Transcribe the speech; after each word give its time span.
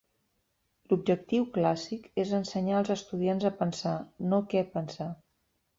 L'objectiu 0.93 1.45
Clàssic 1.59 2.09
és 2.23 2.33
ensenyar 2.39 2.81
als 2.81 2.93
estudiants 2.97 3.49
a 3.53 3.55
pensar, 3.63 3.97
no 4.33 4.43
què 4.53 4.69
pensar. 4.77 5.15